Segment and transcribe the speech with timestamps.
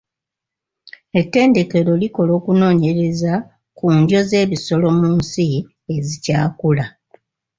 [1.19, 3.33] Ettendekero likola okunoonyereza
[3.77, 5.47] ku ndyo z'ebisolo mu nsi
[5.95, 6.85] ezikyakula.